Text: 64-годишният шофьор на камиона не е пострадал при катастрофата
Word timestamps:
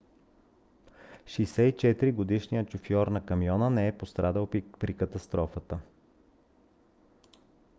64-годишният 1.27 2.71
шофьор 2.71 3.07
на 3.07 3.25
камиона 3.25 3.69
не 3.69 3.87
е 3.87 3.97
пострадал 3.97 4.47
при 4.79 4.97
катастрофата 4.97 5.79